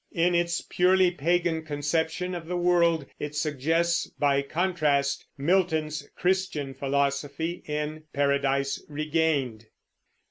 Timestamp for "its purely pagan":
0.33-1.63